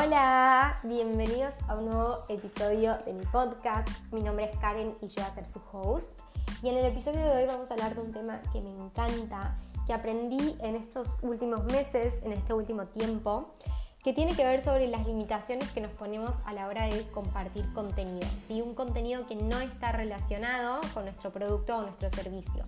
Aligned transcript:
Hola, 0.00 0.78
bienvenidos 0.84 1.54
a 1.66 1.74
un 1.74 1.86
nuevo 1.86 2.18
episodio 2.28 2.98
de 3.04 3.14
mi 3.14 3.24
podcast. 3.26 3.88
Mi 4.12 4.20
nombre 4.20 4.44
es 4.44 4.56
Karen 4.60 4.96
y 5.02 5.08
yo 5.08 5.22
voy 5.22 5.24
a 5.24 5.34
ser 5.34 5.48
su 5.48 5.60
host. 5.72 6.20
Y 6.62 6.68
en 6.68 6.76
el 6.76 6.86
episodio 6.86 7.18
de 7.18 7.30
hoy 7.32 7.46
vamos 7.46 7.68
a 7.68 7.74
hablar 7.74 7.96
de 7.96 8.02
un 8.02 8.12
tema 8.12 8.40
que 8.52 8.60
me 8.60 8.70
encanta, 8.70 9.58
que 9.88 9.92
aprendí 9.92 10.56
en 10.60 10.76
estos 10.76 11.18
últimos 11.22 11.64
meses, 11.64 12.14
en 12.22 12.32
este 12.32 12.54
último 12.54 12.86
tiempo, 12.86 13.52
que 14.04 14.12
tiene 14.12 14.36
que 14.36 14.44
ver 14.44 14.62
sobre 14.62 14.86
las 14.86 15.04
limitaciones 15.04 15.68
que 15.72 15.80
nos 15.80 15.90
ponemos 15.90 16.42
a 16.46 16.52
la 16.52 16.68
hora 16.68 16.84
de 16.84 17.04
compartir 17.10 17.68
contenido. 17.72 18.28
¿sí? 18.36 18.62
Un 18.62 18.74
contenido 18.74 19.26
que 19.26 19.34
no 19.34 19.58
está 19.58 19.90
relacionado 19.90 20.80
con 20.94 21.06
nuestro 21.06 21.32
producto 21.32 21.76
o 21.76 21.82
nuestro 21.82 22.08
servicio. 22.08 22.62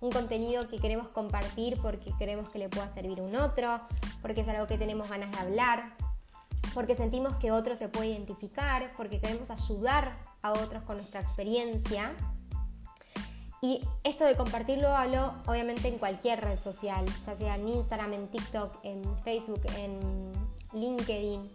Un 0.00 0.10
contenido 0.10 0.68
que 0.68 0.80
queremos 0.80 1.06
compartir 1.10 1.80
porque 1.80 2.12
queremos 2.18 2.48
que 2.50 2.58
le 2.58 2.68
pueda 2.68 2.92
servir 2.92 3.20
a 3.20 3.22
un 3.22 3.36
otro, 3.36 3.80
porque 4.20 4.40
es 4.40 4.48
algo 4.48 4.66
que 4.66 4.76
tenemos 4.78 5.08
ganas 5.08 5.30
de 5.30 5.38
hablar, 5.38 5.92
porque 6.76 6.94
sentimos 6.94 7.34
que 7.38 7.52
otro 7.52 7.74
se 7.74 7.88
puede 7.88 8.08
identificar, 8.08 8.92
porque 8.98 9.18
queremos 9.18 9.50
ayudar 9.50 10.20
a 10.42 10.52
otros 10.52 10.82
con 10.82 10.98
nuestra 10.98 11.22
experiencia. 11.22 12.14
Y 13.62 13.80
esto 14.04 14.26
de 14.26 14.36
compartirlo 14.36 14.94
hablo 14.94 15.36
obviamente 15.46 15.88
en 15.88 15.96
cualquier 15.96 16.42
red 16.44 16.58
social, 16.58 17.06
ya 17.06 17.34
sea 17.34 17.54
en 17.54 17.66
Instagram, 17.66 18.12
en 18.12 18.28
TikTok, 18.28 18.76
en 18.82 19.02
Facebook, 19.24 19.62
en 19.78 20.32
LinkedIn, 20.74 21.50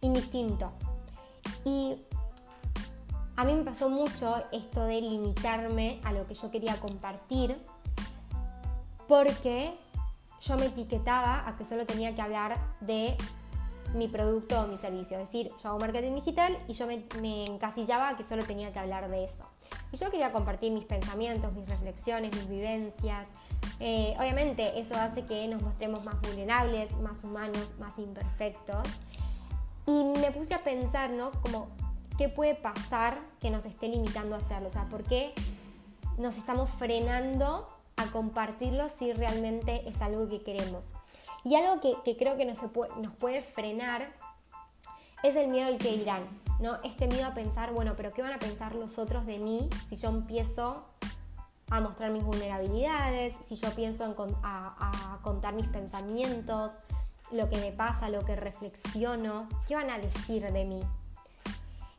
indistinto. 0.00 0.70
Y 1.64 1.96
a 3.34 3.42
mí 3.42 3.54
me 3.54 3.64
pasó 3.64 3.90
mucho 3.90 4.44
esto 4.52 4.84
de 4.84 5.00
limitarme 5.00 6.00
a 6.04 6.12
lo 6.12 6.28
que 6.28 6.34
yo 6.34 6.52
quería 6.52 6.76
compartir 6.76 7.60
porque 9.08 9.76
yo 10.40 10.56
me 10.56 10.66
etiquetaba 10.66 11.48
a 11.48 11.56
que 11.56 11.64
solo 11.64 11.84
tenía 11.84 12.14
que 12.14 12.22
hablar 12.22 12.56
de 12.80 13.16
mi 13.94 14.08
producto 14.08 14.62
o 14.62 14.66
mi 14.66 14.78
servicio. 14.78 15.18
Es 15.18 15.26
decir, 15.26 15.50
yo 15.62 15.70
hago 15.70 15.78
marketing 15.78 16.14
digital 16.14 16.58
y 16.68 16.72
yo 16.72 16.86
me, 16.86 17.44
encasillaba 17.44 18.16
que 18.16 18.24
solo 18.24 18.44
tenía 18.44 18.72
que 18.72 18.78
hablar 18.78 19.10
de 19.10 19.24
eso. 19.24 19.46
Y 19.92 19.96
yo 19.96 20.10
quería 20.10 20.32
compartir 20.32 20.72
mis 20.72 20.84
pensamientos, 20.84 21.54
mis 21.54 21.68
reflexiones, 21.68 22.34
mis 22.34 22.48
vivencias. 22.48 23.28
Eh, 23.80 24.14
obviamente 24.18 24.78
eso 24.80 24.96
hace 24.96 25.26
que 25.26 25.46
nos 25.48 25.62
mostremos 25.62 26.04
más 26.04 26.20
vulnerables, 26.20 26.96
más 26.98 27.22
humanos, 27.24 27.74
más 27.78 27.98
imperfectos. 27.98 28.82
Y 29.86 30.04
me 30.04 30.30
puse 30.30 30.54
a 30.54 30.62
pensar, 30.62 31.10
¿no? 31.10 31.30
Como, 31.42 31.68
¿qué 32.16 32.28
puede 32.28 32.54
pasar 32.54 33.20
que 33.40 33.50
nos 33.50 33.66
esté 33.66 33.88
limitando 33.88 34.34
a 34.34 34.38
hacerlo? 34.38 34.68
O 34.68 34.70
sea, 34.70 34.88
¿por 34.88 35.02
qué 35.04 35.34
nos 36.18 36.36
estamos 36.36 36.70
frenando 36.70 37.68
a 37.96 38.06
compartirlo 38.06 38.88
si 38.88 39.12
realmente 39.12 39.88
es 39.88 40.00
algo 40.00 40.28
que 40.28 40.42
queremos? 40.42 40.92
Y 41.44 41.56
algo 41.56 41.80
que, 41.80 42.16
creo 42.16 42.36
que 42.36 42.44
nos, 42.44 42.58
puede, 42.58 42.94
nos 43.00 43.14
puede 43.14 43.42
frenar 43.42 44.12
es 45.22 45.36
el 45.36 45.48
miedo 45.48 45.68
al 45.68 45.78
que 45.78 45.96
dirán, 45.96 46.22
¿no? 46.60 46.78
Este 46.84 47.06
miedo 47.06 47.26
a 47.26 47.34
pensar, 47.34 47.72
bueno, 47.72 47.94
pero 47.96 48.12
¿qué 48.12 48.22
van 48.22 48.32
a 48.32 48.38
pensar 48.38 48.74
los 48.74 48.98
otros 48.98 49.26
de 49.26 49.38
mí 49.38 49.68
si 49.88 49.96
yo 49.96 50.08
empiezo 50.08 50.84
a 51.72 51.80
mostrar 51.80 52.10
mis 52.10 52.22
vulnerabilidades, 52.22 53.34
si 53.46 53.56
yo 53.56 53.70
pienso 53.70 54.14
a, 54.42 55.18
contar 55.22 55.54
mis 55.54 55.66
pensamientos, 55.68 56.72
lo 57.30 57.48
que 57.48 57.56
me 57.56 57.72
pasa, 57.72 58.10
lo 58.10 58.20
que 58.26 58.36
reflexiono, 58.36 59.48
¿qué 59.66 59.76
van 59.76 59.88
a 59.88 59.98
decir 59.98 60.52
de 60.52 60.64
mí? 60.66 60.82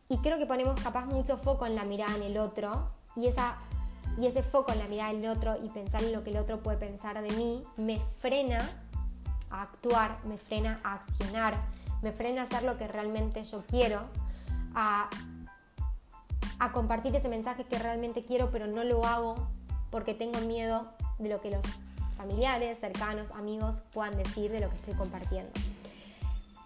Y 0.09 0.17
creo 0.19 0.37
que 0.37 0.45
ponemos 0.45 0.79
capaz 0.79 1.05
mucho 1.05 1.37
foco 1.37 1.65
en 1.65 1.73
la 1.73 1.85
mirada 1.85 2.15
en 2.15 2.21
el 2.21 2.37
otro 2.37 2.91
y, 3.15 3.25
esa, 3.25 3.57
y 4.15 4.27
ese 4.27 4.43
foco 4.43 4.71
en 4.73 4.77
la 4.77 4.87
mirada 4.87 5.09
en 5.09 5.25
el 5.25 5.31
otro 5.31 5.55
y 5.63 5.69
pensar 5.69 6.03
en 6.03 6.13
lo 6.13 6.23
que 6.23 6.29
el 6.29 6.37
otro 6.37 6.61
puede 6.61 6.77
pensar 6.77 7.19
de 7.19 7.31
mí 7.31 7.63
me 7.75 7.99
frena 8.19 8.59
a 9.53 9.61
actuar, 9.63 10.19
me 10.25 10.37
frena 10.37 10.79
a 10.83 10.95
accionar, 10.95 11.55
me 12.01 12.11
frena 12.11 12.41
a 12.41 12.43
hacer 12.45 12.63
lo 12.63 12.77
que 12.77 12.87
realmente 12.87 13.43
yo 13.43 13.63
quiero, 13.67 14.01
a, 14.75 15.09
a 16.59 16.71
compartir 16.71 17.15
ese 17.15 17.29
mensaje 17.29 17.63
que 17.63 17.79
realmente 17.79 18.25
quiero, 18.25 18.49
pero 18.51 18.67
no 18.67 18.83
lo 18.83 19.05
hago 19.05 19.35
porque 19.89 20.13
tengo 20.13 20.39
miedo 20.41 20.91
de 21.19 21.29
lo 21.29 21.39
que 21.39 21.51
los 21.51 21.65
familiares, 22.17 22.79
cercanos, 22.79 23.31
amigos 23.31 23.83
puedan 23.93 24.15
decir 24.17 24.51
de 24.51 24.59
lo 24.59 24.69
que 24.69 24.75
estoy 24.75 24.93
compartiendo. 24.93 25.51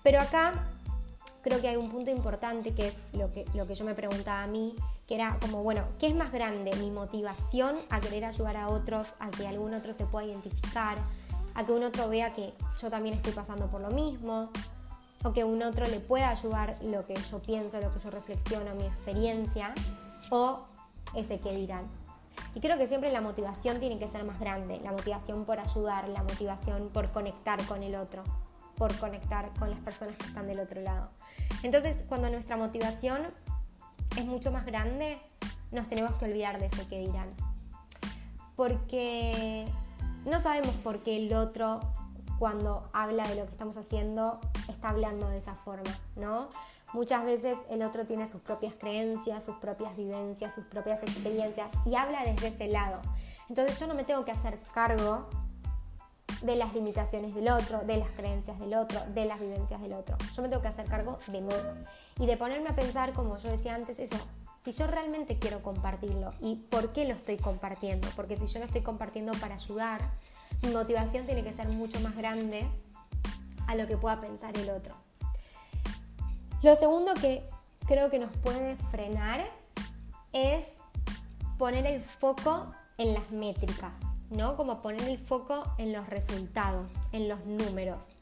Pero 0.03 0.19
acá 0.19 0.53
creo 1.41 1.61
que 1.61 1.67
hay 1.67 1.75
un 1.75 1.89
punto 1.89 2.11
importante 2.11 2.73
que 2.73 2.87
es 2.87 3.03
lo 3.13 3.31
que, 3.31 3.45
lo 3.53 3.67
que 3.67 3.75
yo 3.75 3.85
me 3.85 3.93
preguntaba 3.93 4.43
a 4.43 4.47
mí, 4.47 4.75
que 5.07 5.15
era 5.15 5.37
como, 5.39 5.63
bueno, 5.63 5.83
¿qué 5.99 6.07
es 6.07 6.15
más 6.15 6.31
grande? 6.31 6.75
¿Mi 6.77 6.91
motivación 6.91 7.75
a 7.89 7.99
querer 7.99 8.25
ayudar 8.25 8.57
a 8.57 8.69
otros, 8.69 9.15
a 9.19 9.29
que 9.29 9.47
algún 9.47 9.73
otro 9.73 9.93
se 9.93 10.05
pueda 10.05 10.25
identificar, 10.25 10.97
a 11.57 11.65
que 11.65 11.71
un 11.71 11.83
otro 11.83 12.07
vea 12.07 12.33
que 12.35 12.53
yo 12.79 12.89
también 12.91 13.15
estoy 13.15 13.33
pasando 13.33 13.65
por 13.65 13.81
lo 13.81 13.89
mismo, 13.89 14.51
o 15.23 15.33
que 15.33 15.43
un 15.43 15.63
otro 15.63 15.87
le 15.87 15.99
pueda 15.99 16.29
ayudar 16.29 16.77
lo 16.83 17.03
que 17.05 17.15
yo 17.15 17.39
pienso, 17.39 17.81
lo 17.81 17.91
que 17.91 17.99
yo 17.99 18.11
reflexiono, 18.11 18.75
mi 18.75 18.85
experiencia, 18.85 19.73
o 20.29 20.59
ese 21.15 21.39
que 21.39 21.51
dirán. 21.55 21.87
Y 22.53 22.59
creo 22.59 22.77
que 22.77 22.85
siempre 22.85 23.11
la 23.11 23.21
motivación 23.21 23.79
tiene 23.79 23.97
que 23.97 24.07
ser 24.07 24.23
más 24.23 24.39
grande, 24.39 24.79
la 24.83 24.91
motivación 24.91 25.45
por 25.45 25.59
ayudar, 25.59 26.07
la 26.09 26.21
motivación 26.21 26.89
por 26.89 27.11
conectar 27.11 27.65
con 27.65 27.81
el 27.81 27.95
otro, 27.95 28.21
por 28.75 28.95
conectar 28.99 29.51
con 29.57 29.71
las 29.71 29.79
personas 29.79 30.15
que 30.15 30.27
están 30.27 30.45
del 30.45 30.59
otro 30.59 30.79
lado. 30.81 31.09
Entonces, 31.63 32.03
cuando 32.07 32.29
nuestra 32.29 32.55
motivación 32.55 33.33
es 34.15 34.25
mucho 34.25 34.51
más 34.51 34.63
grande, 34.63 35.19
nos 35.71 35.87
tenemos 35.87 36.13
que 36.17 36.25
olvidar 36.25 36.59
de 36.59 36.67
ese 36.67 36.85
que 36.85 36.99
dirán. 36.99 37.33
Porque 38.55 39.65
no 40.27 40.39
sabemos 40.39 40.75
por 40.75 40.99
qué 40.99 41.17
el 41.17 41.33
otro, 41.33 41.79
cuando 42.39 42.89
habla 42.93 43.27
de 43.27 43.35
lo 43.35 43.45
que 43.45 43.51
estamos 43.51 43.77
haciendo, 43.77 44.39
está 44.69 44.89
hablando 44.89 45.29
de 45.29 45.37
esa 45.37 45.55
forma, 45.55 45.89
¿no? 46.15 46.49
Muchas 46.93 47.25
veces 47.25 47.57
el 47.69 47.81
otro 47.81 48.05
tiene 48.05 48.27
sus 48.27 48.41
propias 48.41 48.73
creencias, 48.75 49.43
sus 49.43 49.57
propias 49.57 49.95
vivencias, 49.97 50.53
sus 50.53 50.65
propias 50.65 51.01
experiencias 51.03 51.71
y 51.85 51.95
habla 51.95 52.23
desde 52.23 52.47
ese 52.47 52.67
lado. 52.67 53.01
Entonces 53.49 53.79
yo 53.79 53.87
no 53.87 53.93
me 53.93 54.03
tengo 54.03 54.23
que 54.23 54.31
hacer 54.31 54.59
cargo 54.73 55.27
de 56.41 56.55
las 56.55 56.73
limitaciones 56.73 57.33
del 57.33 57.49
otro, 57.49 57.79
de 57.79 57.97
las 57.97 58.09
creencias 58.11 58.59
del 58.59 58.73
otro, 58.75 59.01
de 59.13 59.25
las 59.25 59.39
vivencias 59.39 59.81
del 59.81 59.93
otro. 59.93 60.17
Yo 60.35 60.41
me 60.41 60.49
tengo 60.49 60.61
que 60.61 60.67
hacer 60.67 60.85
cargo 60.87 61.17
de 61.27 61.41
mí 61.41 61.55
y 62.19 62.25
de 62.25 62.37
ponerme 62.37 62.69
a 62.69 62.75
pensar, 62.75 63.13
como 63.13 63.37
yo 63.37 63.49
decía 63.49 63.75
antes, 63.75 63.99
eso, 63.99 64.15
si 64.67 64.73
yo 64.73 64.87
realmente 64.87 65.39
quiero 65.39 65.61
compartirlo 65.61 66.33
y 66.41 66.55
por 66.55 66.91
qué 66.91 67.07
lo 67.07 67.13
estoy 67.13 67.37
compartiendo, 67.37 68.05
porque 68.17 68.35
si 68.35 68.47
yo 68.47 68.59
lo 68.59 68.65
estoy 68.65 68.81
compartiendo 68.81 69.31
para 69.39 69.55
ayudar, 69.55 70.01
mi 70.61 70.71
motivación 70.71 71.25
tiene 71.25 71.41
que 71.41 71.53
ser 71.53 71.69
mucho 71.69 72.01
más 72.01 72.17
grande 72.17 72.67
a 73.65 73.75
lo 73.75 73.87
que 73.87 73.95
pueda 73.95 74.19
pensar 74.19 74.57
el 74.57 74.69
otro. 74.69 74.93
Lo 76.63 76.75
segundo 76.75 77.13
que 77.13 77.49
creo 77.87 78.09
que 78.09 78.19
nos 78.19 78.29
puede 78.39 78.75
frenar 78.91 79.45
es 80.33 80.79
poner 81.57 81.85
el 81.85 82.01
foco 82.01 82.73
en 82.97 83.13
las 83.13 83.31
métricas, 83.31 83.97
¿no? 84.31 84.57
Como 84.57 84.81
poner 84.81 85.07
el 85.07 85.17
foco 85.17 85.63
en 85.77 85.93
los 85.93 86.09
resultados, 86.09 87.07
en 87.13 87.29
los 87.29 87.45
números. 87.45 88.19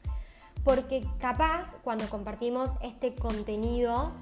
Porque 0.62 1.04
capaz 1.18 1.74
cuando 1.82 2.08
compartimos 2.08 2.70
este 2.82 3.16
contenido 3.16 4.12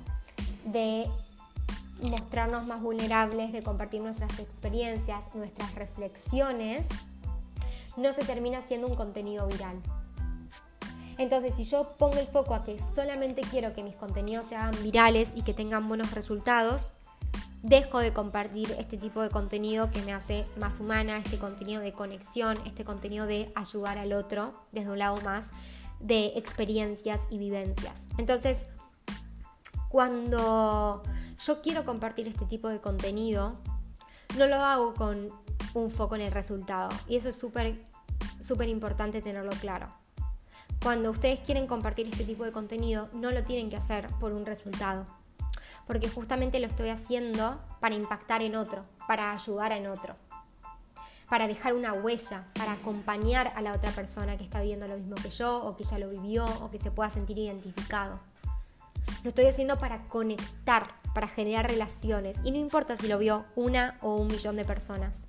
de 0.64 1.06
mostrarnos 2.02 2.66
más 2.66 2.82
vulnerables, 2.82 3.52
de 3.52 3.62
compartir 3.62 4.00
nuestras 4.02 4.38
experiencias, 4.38 5.34
nuestras 5.34 5.74
reflexiones, 5.74 6.88
no 7.96 8.12
se 8.12 8.24
termina 8.24 8.60
siendo 8.62 8.88
un 8.88 8.96
contenido 8.96 9.46
viral. 9.46 9.80
Entonces, 11.16 11.54
si 11.54 11.64
yo 11.64 11.92
pongo 11.96 12.18
el 12.18 12.26
foco 12.26 12.54
a 12.54 12.64
que 12.64 12.78
solamente 12.80 13.42
quiero 13.42 13.72
que 13.72 13.84
mis 13.84 13.94
contenidos 13.94 14.46
sean 14.46 14.72
virales 14.82 15.32
y 15.36 15.42
que 15.42 15.54
tengan 15.54 15.86
buenos 15.88 16.10
resultados, 16.12 16.88
dejo 17.62 18.00
de 18.00 18.12
compartir 18.12 18.74
este 18.78 18.98
tipo 18.98 19.22
de 19.22 19.30
contenido 19.30 19.90
que 19.90 20.02
me 20.02 20.12
hace 20.12 20.44
más 20.56 20.80
humana, 20.80 21.16
este 21.18 21.38
contenido 21.38 21.80
de 21.80 21.92
conexión, 21.92 22.58
este 22.66 22.84
contenido 22.84 23.26
de 23.26 23.50
ayudar 23.54 23.96
al 23.96 24.12
otro 24.12 24.54
desde 24.72 24.90
un 24.90 24.98
lado 24.98 25.20
más 25.22 25.50
de 26.00 26.32
experiencias 26.36 27.22
y 27.30 27.38
vivencias. 27.38 28.06
Entonces, 28.18 28.64
cuando 29.88 31.02
yo 31.38 31.62
quiero 31.62 31.84
compartir 31.84 32.28
este 32.28 32.44
tipo 32.46 32.68
de 32.68 32.80
contenido, 32.80 33.58
no 34.36 34.46
lo 34.46 34.56
hago 34.56 34.94
con 34.94 35.28
un 35.74 35.90
foco 35.90 36.14
en 36.14 36.22
el 36.22 36.32
resultado. 36.32 36.90
Y 37.08 37.16
eso 37.16 37.28
es 37.28 37.36
súper, 37.36 37.84
súper 38.40 38.68
importante 38.68 39.22
tenerlo 39.22 39.52
claro. 39.60 39.88
Cuando 40.82 41.10
ustedes 41.10 41.40
quieren 41.40 41.66
compartir 41.66 42.08
este 42.08 42.24
tipo 42.24 42.44
de 42.44 42.52
contenido, 42.52 43.08
no 43.12 43.30
lo 43.30 43.42
tienen 43.42 43.70
que 43.70 43.76
hacer 43.76 44.08
por 44.20 44.32
un 44.32 44.44
resultado. 44.44 45.06
Porque 45.86 46.08
justamente 46.08 46.60
lo 46.60 46.66
estoy 46.66 46.88
haciendo 46.88 47.60
para 47.80 47.94
impactar 47.94 48.42
en 48.42 48.54
otro, 48.54 48.84
para 49.06 49.32
ayudar 49.32 49.72
en 49.72 49.86
otro, 49.86 50.16
para 51.28 51.46
dejar 51.46 51.74
una 51.74 51.92
huella, 51.92 52.46
para 52.54 52.72
acompañar 52.72 53.52
a 53.56 53.62
la 53.62 53.72
otra 53.72 53.90
persona 53.92 54.36
que 54.36 54.44
está 54.44 54.60
viviendo 54.60 54.86
lo 54.86 54.96
mismo 54.96 55.14
que 55.16 55.30
yo, 55.30 55.64
o 55.64 55.76
que 55.76 55.84
ya 55.84 55.98
lo 55.98 56.10
vivió, 56.10 56.46
o 56.62 56.70
que 56.70 56.78
se 56.78 56.90
pueda 56.90 57.10
sentir 57.10 57.38
identificado. 57.38 58.20
Lo 59.22 59.28
estoy 59.28 59.46
haciendo 59.46 59.78
para 59.78 60.04
conectar, 60.06 60.94
para 61.14 61.28
generar 61.28 61.70
relaciones. 61.70 62.38
Y 62.44 62.50
no 62.50 62.58
importa 62.58 62.96
si 62.96 63.06
lo 63.06 63.18
vio 63.18 63.46
una 63.54 63.96
o 64.02 64.16
un 64.16 64.26
millón 64.26 64.56
de 64.56 64.64
personas. 64.64 65.24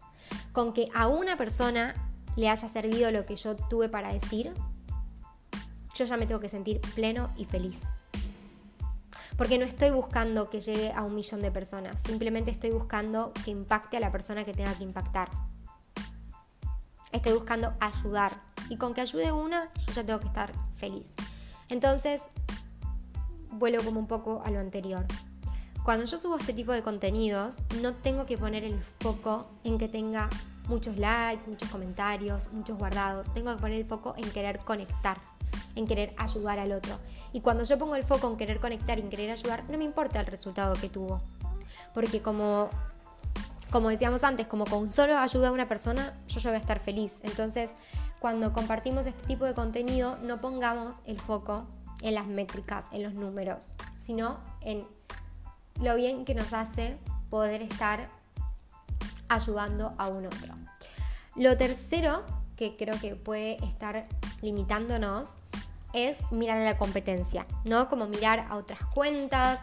Con 0.52 0.74
que 0.74 0.88
a 0.94 1.08
una 1.08 1.38
persona 1.38 1.94
le 2.36 2.50
haya 2.50 2.68
servido 2.68 3.12
lo 3.12 3.26
que 3.26 3.36
yo 3.36 3.56
tuve 3.56 3.88
para 3.88 4.12
decir, 4.12 4.54
yo 5.94 6.06
ya 6.06 6.18
me 6.18 6.26
tengo 6.26 6.42
que 6.42 6.50
sentir 6.50 6.82
pleno 6.96 7.30
y 7.38 7.46
feliz. 7.46 7.84
Porque 9.38 9.58
no 9.58 9.66
estoy 9.66 9.92
buscando 9.92 10.50
que 10.50 10.62
llegue 10.62 10.92
a 10.92 11.04
un 11.04 11.14
millón 11.14 11.42
de 11.42 11.52
personas, 11.52 12.02
simplemente 12.02 12.52
estoy 12.52 12.72
buscando 12.72 13.34
que 13.44 13.52
impacte 13.52 13.98
a 13.98 14.00
la 14.00 14.12
persona 14.12 14.46
que 14.46 14.54
tenga 14.54 14.74
que 14.74 14.84
impactar. 14.84 15.30
Estoy 17.12 17.34
buscando 17.34 17.74
ayudar. 17.80 18.42
Y 18.70 18.78
con 18.78 18.94
que 18.94 19.02
ayude 19.02 19.32
una, 19.32 19.72
yo 19.86 19.94
ya 19.94 20.06
tengo 20.06 20.20
que 20.20 20.28
estar 20.28 20.52
feliz. 20.76 21.14
Entonces, 21.70 22.22
vuelvo 23.52 23.84
como 23.84 24.00
un 24.00 24.08
poco 24.08 24.42
a 24.44 24.52
lo 24.52 24.60
anterior. 24.60 25.06
Cuando 25.86 26.06
yo 26.06 26.18
subo 26.18 26.38
este 26.38 26.52
tipo 26.52 26.72
de 26.72 26.82
contenidos, 26.82 27.64
no 27.80 27.94
tengo 27.94 28.26
que 28.26 28.40
poner 28.40 28.64
el 28.64 28.82
foco 28.82 29.46
en 29.64 29.78
que 29.78 29.88
tenga 29.88 30.32
muchos 30.68 30.98
likes, 30.98 31.48
muchos 31.48 31.70
comentarios, 31.70 32.52
muchos 32.54 32.76
guardados. 32.76 33.32
Tengo 33.36 33.54
que 33.54 33.62
poner 33.62 33.82
el 33.82 33.86
foco 33.86 34.16
en 34.18 34.28
querer 34.32 34.58
conectar, 34.62 35.20
en 35.76 35.86
querer 35.86 36.16
ayudar 36.18 36.58
al 36.58 36.72
otro. 36.72 36.98
Y 37.34 37.42
cuando 37.42 37.64
yo 37.66 37.78
pongo 37.78 37.96
el 37.96 38.04
foco 38.04 38.28
en 38.28 38.36
querer 38.36 38.60
conectar 38.60 38.98
y 38.98 39.04
en 39.04 39.10
querer 39.12 39.30
ayudar, 39.30 39.64
no 39.70 39.78
me 39.78 39.84
importa 39.84 40.22
el 40.22 40.26
resultado 40.26 40.74
que 40.74 40.90
tuvo. 40.90 41.22
Porque 41.94 42.20
como, 42.20 42.72
como 43.70 43.90
decíamos 43.90 44.24
antes, 44.24 44.48
como 44.48 44.66
con 44.66 44.92
solo 44.92 45.16
ayuda 45.20 45.50
a 45.50 45.52
una 45.52 45.68
persona, 45.68 46.14
yo 46.28 46.40
ya 46.40 46.50
voy 46.50 46.58
a 46.58 46.62
estar 46.62 46.80
feliz. 46.80 47.20
Entonces, 47.22 47.76
cuando 48.20 48.54
compartimos 48.54 49.06
este 49.06 49.24
tipo 49.28 49.46
de 49.46 49.54
contenido, 49.54 50.18
no 50.24 50.42
pongamos 50.42 51.04
el 51.06 51.20
foco 51.20 51.68
en 52.02 52.16
las 52.16 52.26
métricas, 52.26 52.88
en 52.92 53.04
los 53.04 53.14
números, 53.14 53.76
sino 53.98 54.40
en 54.62 54.88
lo 55.82 55.96
bien 55.96 56.26
que 56.26 56.36
nos 56.36 56.54
hace 56.54 56.98
poder 57.30 57.62
estar 57.62 58.10
ayudando 59.28 59.94
a 59.98 60.08
un 60.08 60.26
otro. 60.26 60.56
Lo 61.36 61.58
tercero 61.58 62.24
que 62.56 62.78
creo 62.78 63.00
que 63.00 63.16
puede 63.16 63.64
estar 63.66 64.08
limitándonos 64.42 65.38
es 65.94 66.20
mirar 66.32 66.58
a 66.60 66.66
la 66.66 66.78
competencia, 66.78 67.46
¿no? 67.64 67.88
Como 67.90 68.08
mirar 68.08 68.48
a 68.50 68.56
otras 68.56 68.86
cuentas 68.86 69.62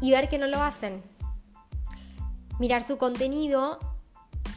y 0.00 0.10
ver 0.10 0.28
que 0.28 0.38
no 0.38 0.46
lo 0.46 0.62
hacen. 0.62 1.02
Mirar 2.58 2.84
su 2.84 2.98
contenido 2.98 3.78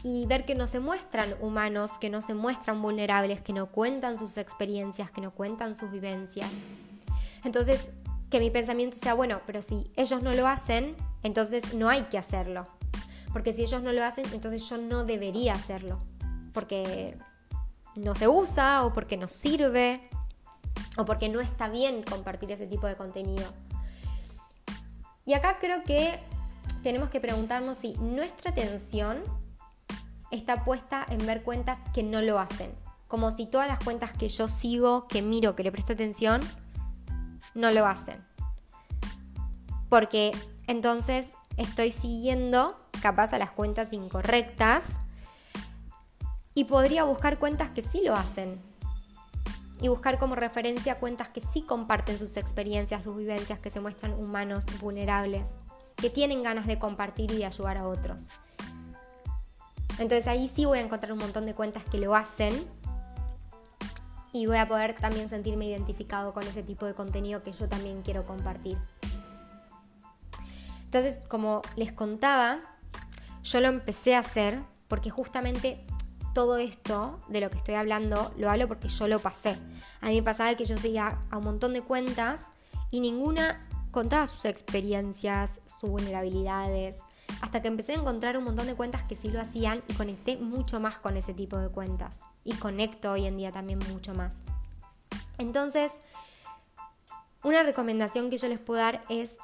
y 0.02 0.26
ver 0.26 0.44
que 0.44 0.54
no 0.54 0.66
se 0.66 0.80
muestran 0.80 1.34
humanos, 1.40 1.98
que 1.98 2.10
no 2.10 2.22
se 2.22 2.34
muestran 2.34 2.80
vulnerables, 2.80 3.40
que 3.42 3.52
no 3.52 3.66
cuentan 3.66 4.16
sus 4.16 4.36
experiencias, 4.36 5.10
que 5.10 5.20
no 5.20 5.32
cuentan 5.32 5.76
sus 5.76 5.90
vivencias. 5.90 6.50
Entonces, 7.44 7.90
que 8.30 8.40
mi 8.40 8.50
pensamiento 8.50 8.96
sea, 8.96 9.14
bueno, 9.14 9.40
pero 9.46 9.62
si 9.62 9.90
ellos 9.96 10.22
no 10.22 10.32
lo 10.32 10.46
hacen, 10.46 10.96
entonces 11.22 11.74
no 11.74 11.88
hay 11.88 12.02
que 12.02 12.18
hacerlo. 12.18 12.66
Porque 13.32 13.52
si 13.52 13.62
ellos 13.62 13.82
no 13.82 13.92
lo 13.92 14.04
hacen, 14.04 14.24
entonces 14.32 14.68
yo 14.68 14.78
no 14.78 15.04
debería 15.04 15.54
hacerlo. 15.54 16.00
Porque 16.52 17.16
no 17.96 18.14
se 18.14 18.28
usa 18.28 18.84
o 18.84 18.92
porque 18.92 19.16
no 19.16 19.28
sirve 19.28 20.08
o 20.96 21.04
porque 21.04 21.28
no 21.28 21.40
está 21.40 21.68
bien 21.68 22.02
compartir 22.02 22.50
ese 22.50 22.66
tipo 22.66 22.86
de 22.86 22.96
contenido. 22.96 23.52
Y 25.24 25.34
acá 25.34 25.58
creo 25.60 25.82
que 25.82 26.18
tenemos 26.82 27.10
que 27.10 27.20
preguntarnos 27.20 27.78
si 27.78 27.92
nuestra 27.94 28.50
atención 28.50 29.22
está 30.30 30.64
puesta 30.64 31.06
en 31.08 31.24
ver 31.26 31.42
cuentas 31.42 31.78
que 31.92 32.02
no 32.02 32.20
lo 32.20 32.38
hacen. 32.38 32.72
Como 33.08 33.30
si 33.30 33.46
todas 33.46 33.68
las 33.68 33.78
cuentas 33.78 34.12
que 34.12 34.28
yo 34.28 34.48
sigo, 34.48 35.06
que 35.08 35.22
miro, 35.22 35.56
que 35.56 35.62
le 35.62 35.72
presto 35.72 35.94
atención, 35.94 36.40
no 37.58 37.72
lo 37.72 37.86
hacen. 37.86 38.24
Porque 39.90 40.32
entonces 40.66 41.34
estoy 41.56 41.90
siguiendo 41.90 42.78
capaz 43.02 43.32
a 43.32 43.38
las 43.38 43.50
cuentas 43.50 43.92
incorrectas 43.92 45.00
y 46.54 46.64
podría 46.64 47.04
buscar 47.04 47.38
cuentas 47.38 47.70
que 47.70 47.82
sí 47.82 48.02
lo 48.04 48.14
hacen. 48.14 48.62
Y 49.80 49.88
buscar 49.88 50.18
como 50.18 50.34
referencia 50.34 50.98
cuentas 50.98 51.28
que 51.28 51.40
sí 51.40 51.62
comparten 51.62 52.18
sus 52.18 52.36
experiencias, 52.36 53.04
sus 53.04 53.16
vivencias, 53.16 53.60
que 53.60 53.70
se 53.70 53.80
muestran 53.80 54.12
humanos, 54.12 54.66
vulnerables, 54.80 55.54
que 55.96 56.10
tienen 56.10 56.42
ganas 56.42 56.66
de 56.66 56.78
compartir 56.78 57.30
y 57.32 57.38
de 57.38 57.46
ayudar 57.46 57.76
a 57.76 57.86
otros. 57.86 58.28
Entonces 59.98 60.26
ahí 60.28 60.48
sí 60.48 60.64
voy 60.64 60.78
a 60.78 60.82
encontrar 60.82 61.12
un 61.12 61.18
montón 61.18 61.46
de 61.46 61.54
cuentas 61.54 61.82
que 61.84 61.98
lo 61.98 62.14
hacen 62.14 62.54
y 64.32 64.46
voy 64.46 64.58
a 64.58 64.68
poder 64.68 64.94
también 64.94 65.28
sentirme 65.28 65.66
identificado 65.66 66.32
con 66.32 66.42
ese 66.44 66.62
tipo 66.62 66.86
de 66.86 66.94
contenido 66.94 67.42
que 67.42 67.52
yo 67.52 67.68
también 67.68 68.02
quiero 68.02 68.24
compartir. 68.24 68.78
Entonces, 70.84 71.24
como 71.26 71.62
les 71.76 71.92
contaba, 71.92 72.60
yo 73.42 73.60
lo 73.60 73.68
empecé 73.68 74.14
a 74.14 74.20
hacer 74.20 74.60
porque 74.88 75.10
justamente 75.10 75.84
todo 76.34 76.56
esto 76.58 77.20
de 77.28 77.40
lo 77.40 77.50
que 77.50 77.58
estoy 77.58 77.74
hablando 77.74 78.32
lo 78.36 78.50
hablo 78.50 78.68
porque 78.68 78.88
yo 78.88 79.08
lo 79.08 79.18
pasé. 79.18 79.58
A 80.00 80.06
mí 80.06 80.16
me 80.16 80.22
pasaba 80.22 80.54
que 80.54 80.64
yo 80.64 80.78
seguía 80.78 81.18
a 81.30 81.36
un 81.36 81.44
montón 81.44 81.72
de 81.72 81.82
cuentas 81.82 82.50
y 82.90 83.00
ninguna 83.00 83.66
contaba 83.90 84.26
sus 84.26 84.44
experiencias, 84.44 85.60
sus 85.66 85.90
vulnerabilidades, 85.90 87.02
hasta 87.40 87.62
que 87.62 87.68
empecé 87.68 87.92
a 87.92 87.96
encontrar 87.96 88.36
un 88.36 88.44
montón 88.44 88.66
de 88.66 88.74
cuentas 88.74 89.02
que 89.04 89.16
sí 89.16 89.30
lo 89.30 89.40
hacían 89.40 89.82
y 89.88 89.94
conecté 89.94 90.36
mucho 90.36 90.80
más 90.80 90.98
con 90.98 91.16
ese 91.16 91.34
tipo 91.34 91.56
de 91.56 91.68
cuentas. 91.68 92.20
Y 92.44 92.54
conecto 92.54 93.12
hoy 93.12 93.26
en 93.26 93.36
día 93.36 93.52
también 93.52 93.78
mucho 93.90 94.14
más. 94.14 94.42
Entonces, 95.38 96.02
una 97.42 97.62
recomendación 97.62 98.30
que 98.30 98.38
yo 98.38 98.48
les 98.48 98.58
puedo 98.58 98.80
dar 98.80 99.04
es 99.08 99.38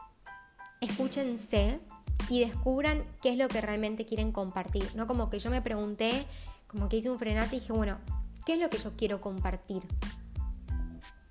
escúchense 0.80 1.80
y 2.28 2.40
descubran 2.40 3.04
qué 3.22 3.30
es 3.30 3.38
lo 3.38 3.48
que 3.48 3.60
realmente 3.60 4.06
quieren 4.06 4.32
compartir. 4.32 4.84
No 4.94 5.06
como 5.06 5.30
que 5.30 5.38
yo 5.38 5.50
me 5.50 5.62
pregunté, 5.62 6.26
como 6.66 6.88
que 6.88 6.96
hice 6.96 7.10
un 7.10 7.18
frenate 7.18 7.56
y 7.56 7.60
dije, 7.60 7.72
bueno, 7.72 7.98
¿qué 8.44 8.54
es 8.54 8.60
lo 8.60 8.70
que 8.70 8.78
yo 8.78 8.96
quiero 8.96 9.20
compartir? 9.20 9.82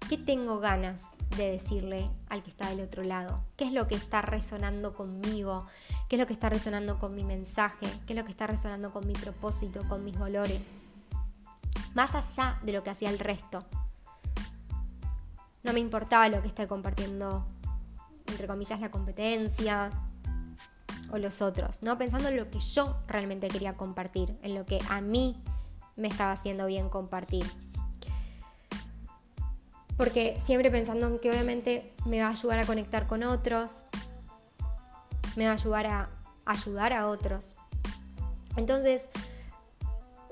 ¿Qué 0.10 0.18
tengo 0.18 0.60
ganas 0.60 1.12
de 1.38 1.52
decirle 1.52 2.10
al 2.30 2.44
que 2.44 2.50
está 2.50 2.70
del 2.70 2.82
otro 2.82 3.04
lado? 3.04 3.44
¿Qué 3.56 3.66
es 3.66 3.72
lo 3.72 3.88
que 3.88 3.96
está 3.96 4.22
resonando 4.22 4.94
conmigo? 4.94 5.66
¿Qué 6.10 6.16
es 6.16 6.20
lo 6.20 6.28
que 6.28 6.34
está 6.34 6.50
resonando 6.50 7.00
con 7.00 7.16
mi 7.16 7.24
mensaje? 7.24 7.88
¿Qué 8.06 8.14
es 8.14 8.20
lo 8.20 8.26
que 8.26 8.32
está 8.32 8.48
resonando 8.48 8.92
con 8.92 9.08
mi 9.08 9.14
propósito, 9.14 9.82
con 9.88 10.04
mis 10.04 10.18
valores? 10.18 10.78
Más 11.96 12.16
allá 12.16 12.60
de 12.64 12.74
lo 12.74 12.84
que 12.84 12.90
hacía 12.90 13.10
el 13.10 13.20
resto. 13.20 13.66
No 15.64 15.74
me 15.74 15.80
importaba 15.80 16.28
lo 16.30 16.42
que 16.42 16.48
está 16.48 16.68
compartiendo 16.68 17.48
entre 18.34 18.48
comillas, 18.48 18.80
la 18.80 18.92
competencia 18.92 19.92
o 21.12 21.18
los 21.18 21.42
otros, 21.42 21.84
¿no? 21.84 21.98
Pensando 21.98 22.30
en 22.30 22.38
lo 22.38 22.50
que 22.50 22.60
yo 22.60 22.98
realmente 23.08 23.48
quería 23.48 23.76
compartir, 23.76 24.38
en 24.42 24.56
lo 24.56 24.66
que 24.66 24.80
a 24.90 25.02
mí 25.02 25.42
me 25.96 26.08
estaba 26.08 26.32
haciendo 26.32 26.66
bien 26.66 26.90
compartir. 26.90 27.46
Porque 29.98 30.38
siempre 30.44 30.72
pensando 30.72 31.08
en 31.08 31.20
que 31.20 31.30
obviamente 31.30 31.94
me 32.06 32.20
va 32.20 32.28
a 32.28 32.32
ayudar 32.32 32.60
a 32.60 32.66
conectar 32.66 33.08
con 33.08 33.24
otros, 33.24 33.86
me 35.36 35.46
va 35.46 35.52
a 35.52 35.56
ayudar 35.56 35.86
a 35.88 36.10
ayudar 36.46 36.94
a 36.94 37.08
otros. 37.08 37.56
Entonces, 38.58 39.08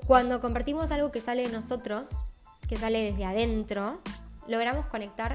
cuando 0.06 0.40
compartimos 0.40 0.90
algo 0.90 1.10
que 1.10 1.20
sale 1.20 1.42
de 1.42 1.48
nosotros, 1.48 2.24
que 2.68 2.76
sale 2.76 3.00
desde 3.00 3.24
adentro, 3.24 4.00
logramos 4.48 4.86
conectar 4.86 5.34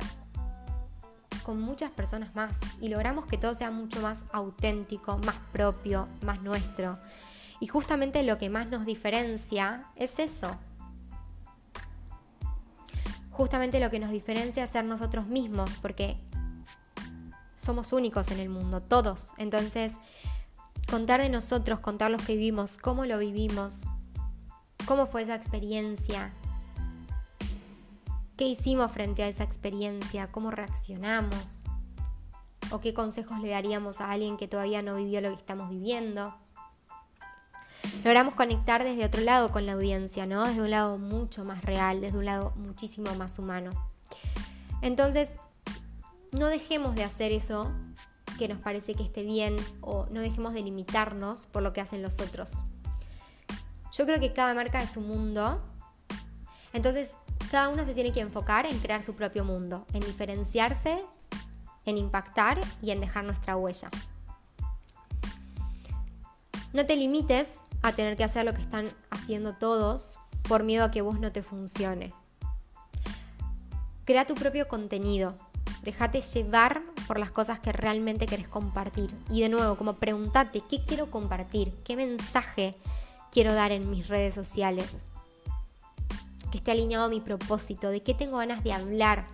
con 1.43 1.61
muchas 1.61 1.91
personas 1.91 2.35
más 2.35 2.59
y 2.81 2.89
logramos 2.89 3.25
que 3.25 3.37
todo 3.37 3.53
sea 3.53 3.71
mucho 3.71 4.01
más 4.01 4.25
auténtico, 4.33 5.17
más 5.19 5.35
propio, 5.51 6.07
más 6.21 6.41
nuestro. 6.41 6.99
Y 7.59 7.67
justamente 7.67 8.21
lo 8.23 8.37
que 8.37 8.49
más 8.49 8.67
nos 8.67 8.85
diferencia 8.85 9.85
es 9.95 10.19
eso. 10.19 10.57
Justamente 13.37 13.79
lo 13.79 13.89
que 13.89 13.99
nos 13.99 14.09
diferencia 14.09 14.63
es 14.63 14.71
ser 14.71 14.83
nosotros 14.83 15.27
mismos, 15.27 15.77
porque 15.77 16.17
somos 17.55 17.93
únicos 17.93 18.31
en 18.31 18.39
el 18.39 18.49
mundo, 18.49 18.81
todos. 18.81 19.33
Entonces, 19.37 19.93
contar 20.89 21.21
de 21.21 21.29
nosotros, 21.29 21.79
contar 21.79 22.11
los 22.11 22.23
que 22.23 22.33
vivimos, 22.33 22.79
cómo 22.79 23.05
lo 23.05 23.19
vivimos, 23.19 23.85
cómo 24.85 25.05
fue 25.05 25.21
esa 25.21 25.35
experiencia, 25.35 26.33
¿Qué 28.37 28.45
hicimos 28.45 28.91
frente 28.91 29.23
a 29.23 29.27
esa 29.27 29.43
experiencia? 29.43 30.31
¿Cómo 30.31 30.51
reaccionamos? 30.51 31.63
¿O 32.69 32.79
qué 32.79 32.93
consejos 32.93 33.39
le 33.39 33.49
daríamos 33.49 33.99
a 33.99 34.11
alguien 34.11 34.37
que 34.37 34.47
todavía 34.47 34.83
no 34.83 34.95
vivió 34.95 35.21
lo 35.21 35.29
que 35.29 35.37
estamos 35.37 35.71
viviendo? 35.71 36.35
Logramos 38.03 38.35
conectar 38.35 38.83
desde 38.83 39.05
otro 39.05 39.21
lado 39.21 39.51
con 39.51 39.65
la 39.65 39.73
audiencia, 39.73 40.25
¿no? 40.25 40.45
Desde 40.45 40.61
un 40.61 40.71
lado 40.71 40.97
mucho 40.97 41.43
más 41.43 41.63
real, 41.63 42.01
desde 42.01 42.17
un 42.17 42.25
lado 42.25 42.53
muchísimo 42.55 43.13
más 43.15 43.37
humano. 43.39 43.71
Entonces, 44.81 45.31
no 46.31 46.47
dejemos 46.47 46.95
de 46.95 47.03
hacer 47.03 47.31
eso 47.31 47.71
que 48.37 48.47
nos 48.47 48.59
parece 48.59 48.93
que 48.93 49.03
esté 49.03 49.23
bien 49.23 49.55
o 49.81 50.05
no 50.11 50.21
dejemos 50.21 50.53
de 50.53 50.61
limitarnos 50.61 51.47
por 51.47 51.63
lo 51.63 51.73
que 51.73 51.81
hacen 51.81 52.01
los 52.01 52.19
otros. 52.19 52.65
Yo 53.91 54.05
creo 54.05 54.19
que 54.19 54.31
cada 54.31 54.53
marca 54.53 54.81
es 54.81 54.95
un 54.95 55.07
mundo. 55.07 55.61
Entonces, 56.71 57.15
cada 57.49 57.69
uno 57.69 57.85
se 57.85 57.93
tiene 57.93 58.11
que 58.11 58.19
enfocar 58.19 58.65
en 58.65 58.77
crear 58.79 59.03
su 59.03 59.15
propio 59.15 59.43
mundo, 59.43 59.85
en 59.93 60.01
diferenciarse, 60.01 61.03
en 61.85 61.97
impactar 61.97 62.59
y 62.81 62.91
en 62.91 63.01
dejar 63.01 63.23
nuestra 63.23 63.57
huella. 63.57 63.89
No 66.73 66.85
te 66.85 66.95
limites 66.95 67.61
a 67.81 67.93
tener 67.93 68.17
que 68.17 68.23
hacer 68.23 68.45
lo 68.45 68.53
que 68.53 68.61
están 68.61 68.89
haciendo 69.09 69.53
todos 69.53 70.17
por 70.47 70.63
miedo 70.63 70.85
a 70.85 70.91
que 70.91 71.01
vos 71.01 71.19
no 71.19 71.31
te 71.31 71.43
funcione. 71.43 72.13
Crea 74.05 74.25
tu 74.25 74.35
propio 74.35 74.67
contenido. 74.67 75.35
Déjate 75.83 76.21
llevar 76.21 76.81
por 77.07 77.19
las 77.19 77.31
cosas 77.31 77.59
que 77.59 77.71
realmente 77.71 78.25
querés 78.25 78.47
compartir. 78.47 79.13
Y 79.29 79.41
de 79.41 79.49
nuevo, 79.49 79.75
como 79.75 79.97
pregúntate, 79.97 80.61
¿qué 80.61 80.83
quiero 80.83 81.11
compartir? 81.11 81.73
¿Qué 81.83 81.95
mensaje 81.95 82.75
quiero 83.31 83.53
dar 83.53 83.71
en 83.71 83.89
mis 83.89 84.07
redes 84.07 84.33
sociales? 84.33 85.05
Que 86.51 86.57
esté 86.57 86.71
alineado 86.71 87.05
a 87.05 87.09
mi 87.09 87.19
propósito, 87.19 87.89
de 87.89 88.01
qué 88.01 88.13
tengo 88.13 88.37
ganas 88.37 88.63
de 88.63 88.73
hablar. 88.73 89.25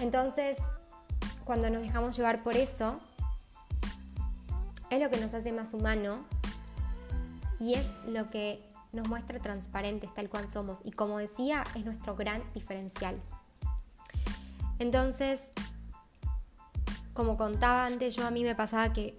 Entonces, 0.00 0.58
cuando 1.44 1.70
nos 1.70 1.82
dejamos 1.82 2.16
llevar 2.16 2.42
por 2.42 2.56
eso, 2.56 2.98
es 4.90 5.00
lo 5.00 5.10
que 5.10 5.18
nos 5.18 5.34
hace 5.34 5.52
más 5.52 5.74
humano 5.74 6.24
y 7.58 7.74
es 7.74 7.86
lo 8.06 8.30
que 8.30 8.62
nos 8.92 9.08
muestra 9.08 9.38
transparentes 9.38 10.12
tal 10.14 10.28
cual 10.28 10.50
somos. 10.50 10.80
Y 10.84 10.92
como 10.92 11.18
decía, 11.18 11.64
es 11.74 11.84
nuestro 11.84 12.16
gran 12.16 12.42
diferencial. 12.54 13.20
Entonces, 14.78 15.50
como 17.12 17.36
contaba 17.36 17.86
antes, 17.86 18.14
yo 18.14 18.26
a 18.26 18.30
mí 18.30 18.44
me 18.44 18.54
pasaba 18.54 18.92
que, 18.92 19.16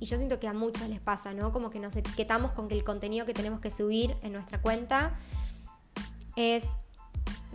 y 0.00 0.06
yo 0.06 0.16
siento 0.16 0.40
que 0.40 0.48
a 0.48 0.52
muchos 0.52 0.88
les 0.88 1.00
pasa, 1.00 1.34
¿no? 1.34 1.52
Como 1.52 1.70
que 1.70 1.78
nos 1.78 1.94
etiquetamos 1.96 2.52
con 2.52 2.68
que 2.68 2.74
el 2.74 2.84
contenido 2.84 3.26
que 3.26 3.34
tenemos 3.34 3.60
que 3.60 3.70
subir 3.70 4.16
en 4.22 4.32
nuestra 4.32 4.60
cuenta 4.60 5.14
es 6.36 6.68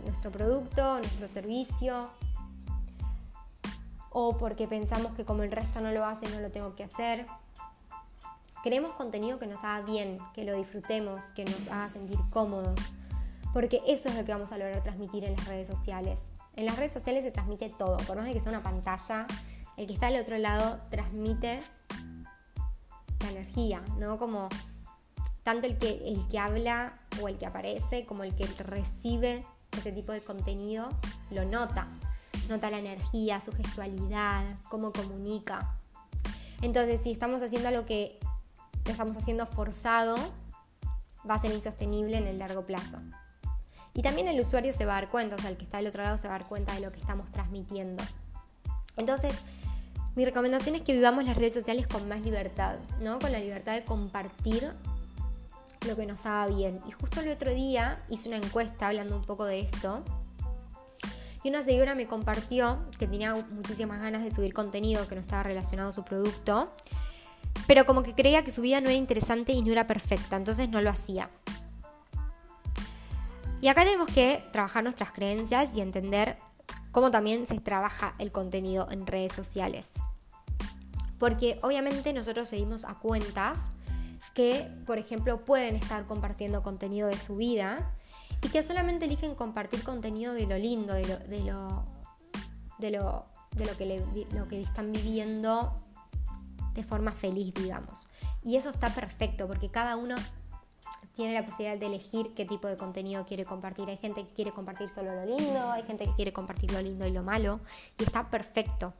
nuestro 0.04 0.30
producto, 0.30 0.98
nuestro 0.98 1.26
servicio, 1.26 2.08
o 4.20 4.36
porque 4.36 4.66
pensamos 4.66 5.14
que 5.14 5.24
como 5.24 5.44
el 5.44 5.52
resto 5.52 5.80
no 5.80 5.92
lo 5.92 6.04
hace, 6.04 6.28
no 6.30 6.40
lo 6.40 6.50
tengo 6.50 6.74
que 6.74 6.82
hacer. 6.82 7.24
Queremos 8.64 8.90
contenido 8.90 9.38
que 9.38 9.46
nos 9.46 9.62
haga 9.62 9.82
bien, 9.82 10.18
que 10.34 10.42
lo 10.42 10.56
disfrutemos, 10.56 11.32
que 11.32 11.44
nos 11.44 11.68
haga 11.68 11.88
sentir 11.88 12.18
cómodos, 12.30 12.80
porque 13.52 13.80
eso 13.86 14.08
es 14.08 14.16
lo 14.16 14.24
que 14.24 14.32
vamos 14.32 14.50
a 14.50 14.58
lograr 14.58 14.82
transmitir 14.82 15.22
en 15.22 15.36
las 15.36 15.46
redes 15.46 15.68
sociales. 15.68 16.32
En 16.56 16.66
las 16.66 16.76
redes 16.76 16.92
sociales 16.92 17.22
se 17.22 17.30
transmite 17.30 17.70
todo, 17.70 17.96
por 17.98 18.16
más 18.16 18.24
de 18.24 18.32
que 18.32 18.40
sea 18.40 18.50
una 18.50 18.62
pantalla, 18.64 19.24
el 19.76 19.86
que 19.86 19.92
está 19.92 20.08
al 20.08 20.16
otro 20.16 20.36
lado 20.36 20.80
transmite 20.90 21.62
la 23.20 23.30
energía, 23.30 23.82
¿no? 23.98 24.18
Como 24.18 24.48
tanto 25.44 25.68
el 25.68 25.78
que, 25.78 25.90
el 26.08 26.26
que 26.26 26.40
habla 26.40 26.94
o 27.22 27.28
el 27.28 27.38
que 27.38 27.46
aparece 27.46 28.04
como 28.04 28.24
el 28.24 28.34
que 28.34 28.46
recibe 28.64 29.44
ese 29.78 29.92
tipo 29.92 30.10
de 30.10 30.22
contenido 30.22 30.88
lo 31.30 31.44
nota, 31.44 31.86
nota 32.48 32.70
la 32.70 32.78
energía, 32.78 33.40
su 33.40 33.52
gestualidad, 33.52 34.44
cómo 34.68 34.92
comunica. 34.92 35.76
Entonces, 36.62 37.00
si 37.02 37.12
estamos 37.12 37.42
haciendo 37.42 37.68
algo 37.68 37.86
que 37.86 38.18
lo 38.84 38.90
estamos 38.90 39.16
haciendo 39.16 39.46
forzado, 39.46 40.16
va 41.28 41.34
a 41.34 41.38
ser 41.38 41.52
insostenible 41.52 42.16
en 42.16 42.26
el 42.26 42.38
largo 42.38 42.62
plazo. 42.62 42.98
Y 43.94 44.02
también 44.02 44.28
el 44.28 44.40
usuario 44.40 44.72
se 44.72 44.84
va 44.84 44.96
a 44.96 45.00
dar 45.00 45.10
cuenta, 45.10 45.36
o 45.36 45.38
sea, 45.38 45.50
el 45.50 45.56
que 45.56 45.64
está 45.64 45.78
del 45.78 45.88
otro 45.88 46.02
lado 46.02 46.18
se 46.18 46.28
va 46.28 46.36
a 46.36 46.38
dar 46.38 46.48
cuenta 46.48 46.74
de 46.74 46.80
lo 46.80 46.92
que 46.92 47.00
estamos 47.00 47.30
transmitiendo. 47.30 48.02
Entonces, 48.96 49.36
mi 50.14 50.24
recomendación 50.24 50.74
es 50.74 50.82
que 50.82 50.92
vivamos 50.92 51.24
las 51.24 51.36
redes 51.36 51.54
sociales 51.54 51.86
con 51.86 52.08
más 52.08 52.20
libertad, 52.22 52.76
¿no? 53.00 53.18
Con 53.18 53.30
la 53.30 53.38
libertad 53.38 53.74
de 53.74 53.84
compartir 53.84 54.72
lo 55.86 55.96
que 55.96 56.06
nos 56.06 56.26
haga 56.26 56.46
bien. 56.48 56.80
Y 56.88 56.92
justo 56.92 57.20
el 57.20 57.28
otro 57.28 57.52
día 57.52 58.02
hice 58.08 58.28
una 58.28 58.38
encuesta 58.38 58.88
hablando 58.88 59.16
un 59.16 59.24
poco 59.24 59.44
de 59.44 59.60
esto. 59.60 60.02
Y 61.42 61.50
una 61.50 61.62
seguidora 61.62 61.94
me 61.94 62.06
compartió 62.06 62.84
que 62.98 63.06
tenía 63.06 63.34
muchísimas 63.34 64.00
ganas 64.00 64.24
de 64.24 64.34
subir 64.34 64.52
contenido 64.52 65.06
que 65.06 65.14
no 65.14 65.20
estaba 65.20 65.42
relacionado 65.42 65.90
a 65.90 65.92
su 65.92 66.04
producto 66.04 66.72
pero 67.66 67.84
como 67.84 68.02
que 68.02 68.14
creía 68.14 68.44
que 68.44 68.52
su 68.52 68.62
vida 68.62 68.80
no 68.80 68.88
era 68.88 68.96
interesante 68.96 69.52
y 69.52 69.62
no 69.62 69.72
era 69.72 69.86
perfecta, 69.86 70.36
entonces 70.36 70.68
no 70.68 70.80
lo 70.80 70.90
hacía. 70.90 71.28
Y 73.60 73.68
acá 73.68 73.84
tenemos 73.84 74.08
que 74.08 74.44
trabajar 74.52 74.84
nuestras 74.84 75.12
creencias 75.12 75.74
y 75.74 75.80
entender 75.80 76.38
cómo 76.92 77.10
también 77.10 77.46
se 77.46 77.60
trabaja 77.60 78.14
el 78.18 78.30
contenido 78.30 78.88
en 78.90 79.06
redes 79.06 79.32
sociales. 79.32 79.94
Porque 81.18 81.58
obviamente 81.62 82.12
nosotros 82.12 82.48
seguimos 82.48 82.84
a 82.84 82.94
cuentas 82.94 83.70
que, 84.32 84.70
por 84.86 84.98
ejemplo, 84.98 85.44
pueden 85.44 85.76
estar 85.76 86.06
compartiendo 86.06 86.62
contenido 86.62 87.08
de 87.08 87.18
su 87.18 87.36
vida 87.36 87.92
y 88.42 88.48
que 88.48 88.62
solamente 88.62 89.06
eligen 89.06 89.34
compartir 89.34 89.82
contenido 89.82 90.32
de 90.32 90.46
lo 90.46 90.56
lindo, 90.56 90.94
de 90.94 91.06
lo, 91.06 91.18
de 91.18 91.40
lo, 91.40 91.84
de 92.78 92.90
lo, 92.90 93.26
de 93.52 93.66
lo 93.66 93.76
que, 93.76 94.26
lo 94.32 94.48
que 94.48 94.62
están 94.62 94.92
viviendo 94.92 95.82
de 96.74 96.84
forma 96.84 97.12
feliz, 97.12 97.52
digamos. 97.54 98.08
Y 98.44 98.56
eso 98.56 98.70
está 98.70 98.90
perfecto 98.90 99.48
porque 99.48 99.68
cada 99.70 99.96
uno 99.96 100.16
tiene 101.14 101.34
la 101.34 101.44
posibilidad 101.44 101.76
de 101.76 101.86
elegir 101.86 102.32
qué 102.34 102.44
tipo 102.44 102.68
de 102.68 102.76
contenido 102.76 103.26
quiere 103.26 103.44
compartir. 103.44 103.88
Hay 103.88 103.96
gente 103.96 104.24
que 104.24 104.32
quiere 104.32 104.52
compartir 104.52 104.88
solo 104.88 105.12
lo 105.12 105.24
lindo, 105.24 105.72
hay 105.72 105.82
gente 105.82 106.04
que 106.04 106.14
quiere 106.14 106.32
compartir 106.32 106.70
lo 106.70 106.80
lindo 106.80 107.04
y 107.06 107.10
lo 107.10 107.24
malo, 107.24 107.58
y 107.98 108.04
está 108.04 108.30
perfecto. 108.30 108.94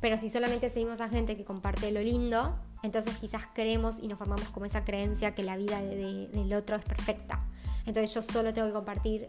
Pero 0.00 0.16
si 0.16 0.30
solamente 0.30 0.70
seguimos 0.70 1.02
a 1.02 1.10
gente 1.10 1.36
que 1.36 1.44
comparte 1.44 1.90
lo 1.90 2.00
lindo, 2.00 2.58
entonces 2.82 3.16
quizás 3.18 3.42
creemos 3.54 4.00
y 4.00 4.08
nos 4.08 4.18
formamos 4.18 4.48
como 4.48 4.64
esa 4.64 4.84
creencia 4.84 5.34
que 5.34 5.42
la 5.42 5.58
vida 5.58 5.82
del 5.82 6.52
otro 6.54 6.76
es 6.76 6.84
perfecta. 6.84 7.44
Entonces 7.86 8.14
yo 8.14 8.22
solo 8.22 8.52
tengo 8.52 8.68
que 8.68 8.72
compartir 8.72 9.28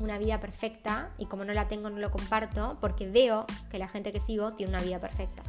una 0.00 0.18
vida 0.18 0.40
perfecta 0.40 1.10
y 1.18 1.26
como 1.26 1.44
no 1.44 1.52
la 1.52 1.68
tengo 1.68 1.90
no 1.90 1.98
lo 1.98 2.10
comparto 2.10 2.78
porque 2.80 3.08
veo 3.08 3.46
que 3.70 3.78
la 3.78 3.88
gente 3.88 4.12
que 4.12 4.20
sigo 4.20 4.54
tiene 4.54 4.70
una 4.70 4.82
vida 4.82 4.98
perfecta. 4.98 5.42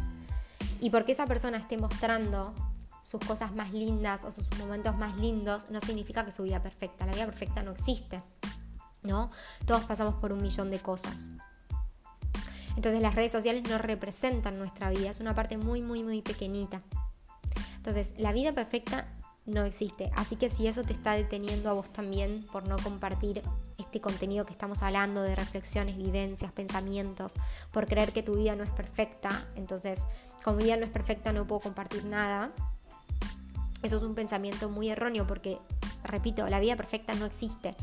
Y 0.80 0.90
porque 0.90 1.14
esa 1.14 1.26
persona 1.26 1.58
esté 1.58 1.78
mostrando 1.78 2.54
sus 3.02 3.20
cosas 3.22 3.54
más 3.54 3.72
lindas 3.74 4.24
o 4.24 4.32
sus 4.32 4.50
momentos 4.58 4.96
más 4.98 5.18
lindos, 5.18 5.70
no 5.70 5.80
significa 5.82 6.26
que 6.26 6.32
su 6.32 6.44
vida 6.44 6.62
perfecta. 6.62 7.06
La 7.06 7.14
vida 7.14 7.26
perfecta 7.26 7.64
no 7.64 7.72
existe, 7.72 8.22
¿no? 9.04 9.30
Todos 9.66 9.84
pasamos 9.84 10.16
por 10.16 10.34
un 10.34 10.42
millón 10.42 10.70
de 10.72 10.80
cosas. 10.80 11.32
Entonces 12.76 13.02
las 13.02 13.14
redes 13.16 13.32
sociales 13.32 13.64
no 13.70 13.78
representan 13.78 14.58
nuestra 14.58 14.90
vida, 14.90 15.10
es 15.10 15.20
una 15.20 15.36
parte 15.36 15.58
muy, 15.58 15.82
muy, 15.82 16.04
muy 16.04 16.22
pequeñita. 16.22 16.82
Entonces, 17.76 18.14
la 18.18 18.32
vida 18.32 18.54
perfecta 18.54 19.08
no 19.46 19.66
existe. 19.66 20.12
Así 20.16 20.36
que 20.36 20.50
si 20.50 20.68
eso 20.68 20.84
te 20.84 20.94
está 20.94 21.14
deteniendo 21.14 21.70
a 21.70 21.74
vos 21.74 21.92
también 21.92 22.46
por 22.52 22.68
no 22.68 22.78
compartir 22.78 23.42
este 23.78 24.00
contenido 24.02 24.46
que 24.46 24.54
estamos 24.54 24.84
hablando 24.84 25.22
de 25.22 25.36
reflexiones, 25.36 25.98
vivencias, 25.98 26.52
pensamientos, 26.52 27.36
por 27.72 27.88
creer 27.88 28.14
que 28.14 28.24
tu 28.24 28.36
vida 28.36 28.56
no 28.56 28.64
es 28.64 28.70
perfecta, 28.70 29.46
entonces 29.56 30.06
como 30.44 30.58
vida 30.58 30.78
no 30.78 30.86
es 30.86 30.92
perfecta 30.92 31.34
no 31.34 31.46
puedo 31.48 31.62
compartir 31.62 32.06
nada, 32.06 32.52
eso 33.84 33.98
es 33.98 34.04
un 34.04 34.16
pensamiento 34.16 34.70
muy 34.70 34.90
erróneo 34.90 35.28
porque, 35.28 35.60
repito, 36.04 36.48
la 36.48 36.62
vida 36.62 36.78
perfecta 36.78 37.14
no 37.16 37.26
existe. 37.26 37.76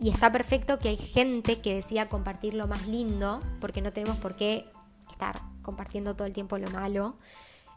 Y 0.00 0.10
está 0.10 0.32
perfecto 0.32 0.80
que 0.80 0.88
hay 0.88 0.96
gente 0.96 1.60
que 1.60 1.76
decida 1.76 2.08
compartir 2.08 2.54
lo 2.54 2.66
más 2.66 2.88
lindo, 2.88 3.40
porque 3.60 3.80
no 3.80 3.92
tenemos 3.92 4.16
por 4.16 4.34
qué 4.34 4.68
estar 5.12 5.40
compartiendo 5.62 6.16
todo 6.16 6.26
el 6.26 6.32
tiempo 6.32 6.58
lo 6.58 6.70
malo. 6.70 7.14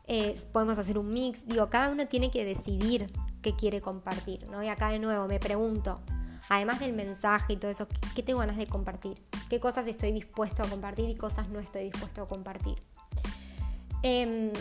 Eh, 0.09 0.39
podemos 0.53 0.77
hacer 0.77 0.97
un 0.97 1.11
mix, 1.11 1.45
digo, 1.45 1.69
cada 1.69 1.89
uno 1.89 2.07
tiene 2.07 2.31
que 2.31 2.45
decidir 2.45 3.11
qué 3.41 3.55
quiere 3.55 3.81
compartir, 3.81 4.47
¿no? 4.47 4.63
Y 4.63 4.69
acá 4.69 4.89
de 4.89 4.99
nuevo 4.99 5.27
me 5.27 5.37
pregunto, 5.37 5.99
además 6.47 6.79
del 6.79 6.93
mensaje 6.93 7.53
y 7.53 7.57
todo 7.57 7.69
eso, 7.69 7.87
¿qué 8.15 8.23
tengo 8.23 8.39
ganas 8.39 8.55
de 8.55 8.67
compartir? 8.67 9.17
¿Qué 9.49 9.59
cosas 9.59 9.85
estoy 9.87 10.13
dispuesto 10.13 10.63
a 10.63 10.69
compartir 10.69 11.09
y 11.09 11.15
cosas 11.15 11.49
no 11.49 11.59
estoy 11.59 11.83
dispuesto 11.83 12.21
a 12.21 12.27
compartir? 12.27 12.81
Em, 14.01 14.51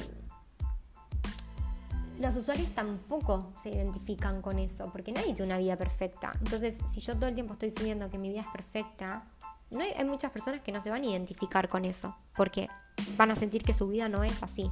los 2.19 2.35
usuarios 2.37 2.71
tampoco 2.73 3.53
se 3.55 3.71
identifican 3.71 4.43
con 4.43 4.59
eso, 4.59 4.91
porque 4.91 5.13
nadie 5.13 5.33
tiene 5.33 5.45
una 5.45 5.59
vida 5.59 5.77
perfecta. 5.77 6.33
Entonces, 6.41 6.81
si 6.91 7.01
yo 7.01 7.15
todo 7.15 7.29
el 7.29 7.35
tiempo 7.35 7.53
estoy 7.53 7.71
subiendo 7.71 8.11
que 8.11 8.19
mi 8.19 8.31
vida 8.31 8.41
es 8.41 8.49
perfecta, 8.49 9.25
no 9.71 9.81
hay, 9.81 9.93
hay 9.93 10.05
muchas 10.05 10.33
personas 10.33 10.61
que 10.63 10.73
no 10.73 10.83
se 10.83 10.91
van 10.91 11.03
a 11.03 11.07
identificar 11.07 11.69
con 11.69 11.85
eso, 11.85 12.17
porque 12.37 12.69
van 13.17 13.31
a 13.31 13.37
sentir 13.37 13.63
que 13.63 13.75
su 13.75 13.87
vida 13.87 14.09
no 14.09 14.25
es 14.25 14.43
así. 14.43 14.71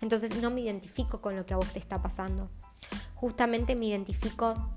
Entonces 0.00 0.40
no 0.40 0.50
me 0.50 0.60
identifico 0.60 1.20
con 1.20 1.36
lo 1.36 1.44
que 1.44 1.54
a 1.54 1.56
vos 1.56 1.72
te 1.72 1.78
está 1.78 2.00
pasando. 2.02 2.50
Justamente 3.14 3.74
me 3.74 3.86
identifico 3.86 4.70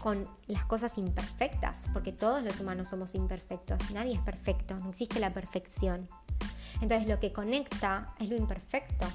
con 0.00 0.28
las 0.46 0.64
cosas 0.64 0.98
imperfectas, 0.98 1.86
porque 1.92 2.12
todos 2.12 2.42
los 2.42 2.60
humanos 2.60 2.88
somos 2.88 3.14
imperfectos, 3.14 3.90
nadie 3.90 4.14
es 4.14 4.20
perfecto, 4.20 4.76
no 4.78 4.90
existe 4.90 5.20
la 5.20 5.32
perfección. 5.32 6.08
Entonces 6.80 7.08
lo 7.08 7.20
que 7.20 7.32
conecta 7.32 8.14
es 8.18 8.28
lo 8.28 8.36
imperfecto, 8.36 9.06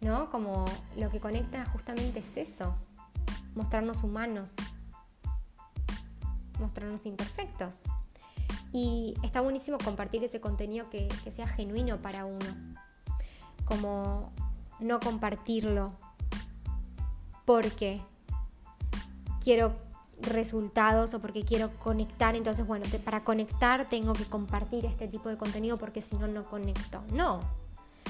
¿no? 0.00 0.30
Como 0.30 0.64
lo 0.96 1.10
que 1.10 1.20
conecta 1.20 1.64
justamente 1.66 2.20
es 2.20 2.36
eso, 2.36 2.74
mostrarnos 3.54 4.02
humanos, 4.02 4.56
mostrarnos 6.58 7.06
imperfectos. 7.06 7.84
Y 8.72 9.14
está 9.22 9.40
buenísimo 9.40 9.78
compartir 9.78 10.22
ese 10.24 10.40
contenido 10.40 10.90
que, 10.90 11.08
que 11.24 11.32
sea 11.32 11.48
genuino 11.48 12.02
para 12.02 12.26
uno 12.26 12.67
como 13.68 14.32
no 14.80 14.98
compartirlo 14.98 15.92
porque 17.44 18.00
quiero 19.42 19.76
resultados 20.20 21.14
o 21.14 21.20
porque 21.20 21.44
quiero 21.44 21.70
conectar. 21.78 22.34
Entonces, 22.34 22.66
bueno, 22.66 22.86
para 23.04 23.24
conectar 23.24 23.88
tengo 23.88 24.12
que 24.12 24.24
compartir 24.24 24.84
este 24.86 25.06
tipo 25.06 25.28
de 25.28 25.36
contenido 25.36 25.78
porque 25.78 26.02
si 26.02 26.16
no, 26.16 26.26
no 26.26 26.44
conecto. 26.44 27.02
No, 27.12 27.40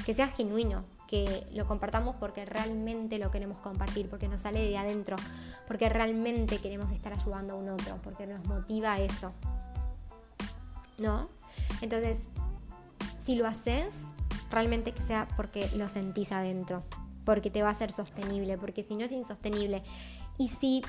que 0.07 0.15
sea 0.15 0.29
genuino, 0.29 0.85
que 1.07 1.47
lo 1.53 1.67
compartamos 1.67 2.17
porque 2.17 2.45
realmente 2.45 3.19
lo 3.19 3.31
queremos 3.31 3.61
compartir, 3.61 4.09
porque 4.09 4.29
nos 4.29 4.43
sale 4.43 4.61
de 4.61 4.79
adentro, 4.79 5.17
porque 5.67 5.89
realmente 5.89 6.59
queremos 6.59 6.91
estar 6.93 7.13
ayudando 7.13 7.55
a 7.55 7.57
un 7.57 7.69
otro, 7.69 7.99
porque 8.03 8.27
nos 8.27 8.45
motiva 8.47 8.99
eso. 9.01 9.33
¿No? 10.97 11.29
Entonces, 11.81 12.23
si 13.19 13.37
lo 13.37 13.47
haces, 13.47 14.15
realmente 14.51 14.93
que 14.93 15.03
sea 15.03 15.29
porque 15.37 15.69
lo 15.75 15.89
sentís 15.89 16.33
adentro, 16.33 16.85
porque 17.25 17.51
te 17.51 17.63
va 17.63 17.71
a 17.71 17.75
ser 17.75 17.93
sostenible, 17.93 18.59
porque 18.59 18.83
si 18.83 18.97
no 18.97 19.05
es 19.05 19.13
insostenible. 19.13 19.83
Y 20.39 20.49
si 20.49 20.83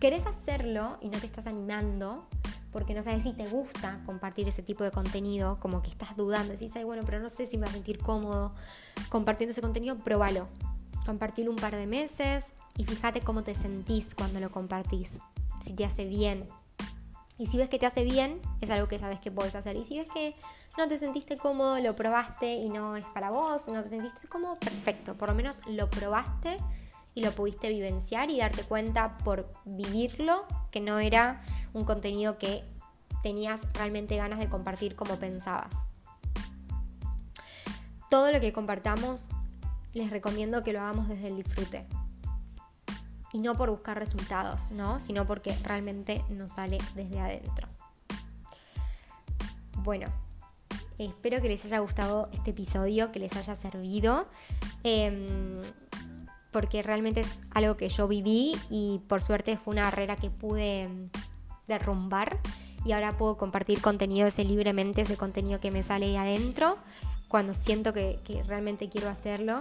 querés 0.00 0.26
hacerlo 0.26 0.98
y 1.00 1.08
no 1.08 1.18
te 1.18 1.26
estás 1.26 1.46
animando, 1.46 2.26
porque 2.72 2.94
no 2.94 3.02
sabes 3.02 3.22
si 3.22 3.32
te 3.32 3.48
gusta 3.48 4.00
compartir 4.04 4.48
ese 4.48 4.62
tipo 4.62 4.84
de 4.84 4.90
contenido, 4.90 5.58
como 5.60 5.82
que 5.82 5.90
estás 5.90 6.16
dudando, 6.16 6.52
decís, 6.52 6.72
ay, 6.76 6.84
bueno, 6.84 7.02
pero 7.04 7.20
no 7.20 7.30
sé 7.30 7.46
si 7.46 7.58
me 7.58 7.66
va 7.66 7.70
a 7.70 7.74
sentir 7.74 7.98
cómodo 7.98 8.54
compartiendo 9.08 9.52
ese 9.52 9.62
contenido, 9.62 9.96
pruébalo. 9.96 10.48
Compartilo 11.06 11.50
un 11.50 11.56
par 11.56 11.74
de 11.74 11.86
meses 11.86 12.54
y 12.76 12.84
fíjate 12.84 13.22
cómo 13.22 13.42
te 13.42 13.54
sentís 13.54 14.14
cuando 14.14 14.40
lo 14.40 14.50
compartís, 14.50 15.20
si 15.60 15.72
te 15.72 15.86
hace 15.86 16.04
bien. 16.04 16.48
Y 17.38 17.46
si 17.46 17.56
ves 17.56 17.68
que 17.68 17.78
te 17.78 17.86
hace 17.86 18.02
bien, 18.02 18.42
es 18.60 18.68
algo 18.70 18.88
que 18.88 18.98
sabes 18.98 19.20
que 19.20 19.30
puedes 19.30 19.54
hacer. 19.54 19.76
Y 19.76 19.84
si 19.84 19.98
ves 19.98 20.10
que 20.10 20.34
no 20.76 20.88
te 20.88 20.98
sentiste 20.98 21.36
cómodo, 21.36 21.78
lo 21.80 21.94
probaste 21.94 22.54
y 22.54 22.68
no 22.68 22.96
es 22.96 23.04
para 23.14 23.30
vos, 23.30 23.68
no 23.68 23.82
te 23.82 23.88
sentiste 23.88 24.26
cómodo, 24.26 24.58
perfecto. 24.58 25.16
Por 25.16 25.28
lo 25.28 25.34
menos 25.36 25.60
lo 25.68 25.88
probaste 25.88 26.58
y 27.14 27.22
lo 27.22 27.32
pudiste 27.32 27.68
vivenciar 27.68 28.30
y 28.30 28.38
darte 28.38 28.64
cuenta 28.64 29.16
por 29.18 29.50
vivirlo 29.64 30.46
que 30.72 30.80
no 30.80 30.98
era 30.98 31.40
un 31.72 31.84
contenido 31.84 32.38
que 32.38 32.64
tenías 33.22 33.60
realmente 33.72 34.16
ganas 34.16 34.40
de 34.40 34.48
compartir 34.48 34.96
como 34.96 35.16
pensabas. 35.16 35.88
Todo 38.10 38.32
lo 38.32 38.40
que 38.40 38.52
compartamos 38.52 39.26
les 39.92 40.10
recomiendo 40.10 40.64
que 40.64 40.72
lo 40.72 40.80
hagamos 40.80 41.08
desde 41.08 41.28
el 41.28 41.36
disfrute. 41.36 41.86
Y 43.32 43.40
no 43.40 43.56
por 43.56 43.70
buscar 43.70 43.98
resultados, 43.98 44.70
¿no? 44.70 45.00
Sino 45.00 45.26
porque 45.26 45.54
realmente 45.62 46.24
nos 46.30 46.52
sale 46.52 46.78
desde 46.94 47.20
adentro. 47.20 47.68
Bueno, 49.82 50.08
espero 50.98 51.40
que 51.40 51.48
les 51.48 51.64
haya 51.64 51.78
gustado 51.78 52.28
este 52.32 52.50
episodio, 52.50 53.12
que 53.12 53.18
les 53.18 53.36
haya 53.36 53.54
servido. 53.54 54.26
Em, 54.82 55.60
porque 56.50 56.82
realmente 56.82 57.20
es 57.20 57.40
algo 57.50 57.76
que 57.76 57.88
yo 57.88 58.08
viví 58.08 58.56
y 58.70 59.00
por 59.06 59.22
suerte 59.22 59.56
fue 59.56 59.72
una 59.72 59.84
barrera 59.84 60.16
que 60.16 60.30
pude 60.30 60.88
derrumbar 61.66 62.38
y 62.84 62.92
ahora 62.92 63.16
puedo 63.16 63.36
compartir 63.36 63.82
contenido 63.82 64.26
ese 64.26 64.44
libremente, 64.44 65.02
ese 65.02 65.16
contenido 65.16 65.60
que 65.60 65.70
me 65.70 65.82
sale 65.82 66.06
ahí 66.06 66.16
adentro 66.16 66.78
cuando 67.28 67.52
siento 67.52 67.92
que 67.92 68.18
realmente 68.46 68.88
quiero 68.88 69.10
hacerlo 69.10 69.60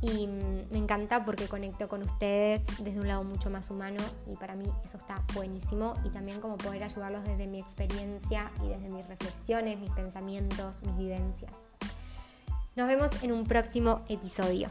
y 0.00 0.26
me 0.26 0.78
encanta 0.78 1.24
porque 1.24 1.48
conecto 1.48 1.88
con 1.88 2.02
ustedes 2.02 2.62
desde 2.78 3.00
un 3.00 3.08
lado 3.08 3.24
mucho 3.24 3.50
más 3.50 3.70
humano 3.70 4.02
y 4.30 4.36
para 4.36 4.54
mí 4.54 4.64
eso 4.84 4.96
está 4.96 5.24
buenísimo 5.34 5.94
y 6.04 6.10
también 6.10 6.40
como 6.40 6.56
poder 6.56 6.84
ayudarlos 6.84 7.24
desde 7.24 7.46
mi 7.46 7.60
experiencia 7.60 8.50
y 8.64 8.68
desde 8.68 8.88
mis 8.90 9.06
reflexiones, 9.08 9.78
mis 9.78 9.90
pensamientos, 9.90 10.82
mis 10.82 10.96
vivencias. 10.96 11.66
Nos 12.76 12.86
vemos 12.86 13.22
en 13.22 13.32
un 13.32 13.44
próximo 13.44 14.02
episodio. 14.08 14.70